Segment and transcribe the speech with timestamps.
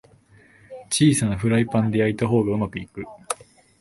[0.89, 3.03] 小さなフライパンで焼いた方がうまくいく